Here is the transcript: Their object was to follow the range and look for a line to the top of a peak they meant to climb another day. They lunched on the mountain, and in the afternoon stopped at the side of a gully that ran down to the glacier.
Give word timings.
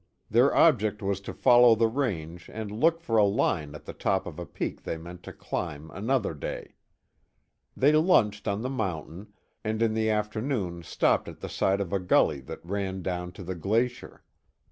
Their 0.31 0.51
object 0.55 1.03
was 1.03 1.21
to 1.21 1.31
follow 1.31 1.75
the 1.75 1.87
range 1.87 2.49
and 2.51 2.71
look 2.71 2.99
for 3.01 3.17
a 3.17 3.23
line 3.23 3.73
to 3.73 3.77
the 3.77 3.93
top 3.93 4.25
of 4.25 4.39
a 4.39 4.47
peak 4.47 4.81
they 4.81 4.97
meant 4.97 5.21
to 5.21 5.31
climb 5.31 5.91
another 5.91 6.33
day. 6.33 6.73
They 7.77 7.91
lunched 7.91 8.47
on 8.47 8.63
the 8.63 8.69
mountain, 8.71 9.31
and 9.63 9.79
in 9.79 9.93
the 9.93 10.09
afternoon 10.09 10.81
stopped 10.81 11.27
at 11.27 11.39
the 11.39 11.49
side 11.49 11.81
of 11.81 11.93
a 11.93 11.99
gully 11.99 12.39
that 12.41 12.65
ran 12.65 13.03
down 13.03 13.33
to 13.33 13.43
the 13.43 13.53
glacier. 13.53 14.23